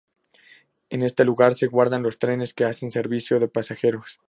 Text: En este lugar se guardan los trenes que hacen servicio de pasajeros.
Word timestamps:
En 0.89 1.03
este 1.03 1.25
lugar 1.25 1.53
se 1.53 1.67
guardan 1.67 2.01
los 2.01 2.17
trenes 2.17 2.55
que 2.55 2.65
hacen 2.65 2.89
servicio 2.89 3.39
de 3.39 3.47
pasajeros. 3.47 4.19